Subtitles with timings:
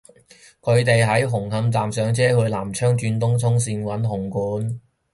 [0.63, 4.79] 佢哋喺紅磡站上車去南昌轉東涌綫搵紅館